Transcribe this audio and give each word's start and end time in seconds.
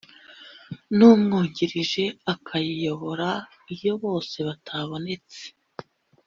umwungirije 1.13 2.03
akayiyobora 2.33 3.29
Iyo 3.73 3.93
bose 4.03 4.37
batabonetse 4.47 5.41